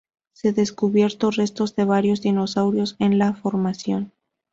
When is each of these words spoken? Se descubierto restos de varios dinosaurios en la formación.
Se 0.33 0.51
descubierto 0.51 1.29
restos 1.29 1.75
de 1.75 1.85
varios 1.85 2.21
dinosaurios 2.21 2.95
en 2.97 3.19
la 3.19 3.35
formación. 3.35 4.11